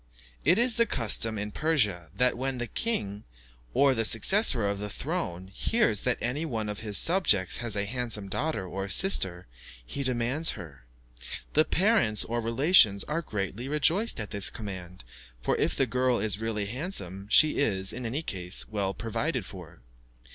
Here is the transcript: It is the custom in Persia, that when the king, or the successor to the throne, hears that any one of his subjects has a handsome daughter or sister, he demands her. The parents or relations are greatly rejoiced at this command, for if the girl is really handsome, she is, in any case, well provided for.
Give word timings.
It 0.43 0.57
is 0.57 0.77
the 0.77 0.87
custom 0.87 1.37
in 1.37 1.51
Persia, 1.51 2.09
that 2.15 2.35
when 2.35 2.57
the 2.57 2.65
king, 2.65 3.23
or 3.71 3.93
the 3.93 4.03
successor 4.03 4.67
to 4.67 4.73
the 4.73 4.89
throne, 4.89 5.51
hears 5.53 6.01
that 6.01 6.17
any 6.19 6.43
one 6.43 6.69
of 6.69 6.79
his 6.79 6.97
subjects 6.97 7.57
has 7.57 7.75
a 7.75 7.85
handsome 7.85 8.27
daughter 8.27 8.65
or 8.67 8.89
sister, 8.89 9.45
he 9.85 10.01
demands 10.01 10.53
her. 10.57 10.87
The 11.53 11.65
parents 11.65 12.23
or 12.23 12.41
relations 12.41 13.03
are 13.03 13.21
greatly 13.21 13.67
rejoiced 13.67 14.19
at 14.19 14.31
this 14.31 14.49
command, 14.49 15.03
for 15.39 15.55
if 15.57 15.75
the 15.75 15.85
girl 15.85 16.17
is 16.17 16.39
really 16.41 16.65
handsome, 16.65 17.27
she 17.29 17.59
is, 17.59 17.93
in 17.93 18.03
any 18.03 18.23
case, 18.23 18.67
well 18.67 18.95
provided 18.95 19.45
for. 19.45 19.83